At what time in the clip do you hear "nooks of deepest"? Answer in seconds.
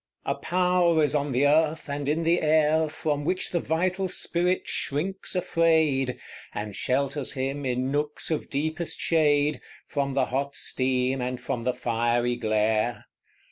7.91-8.99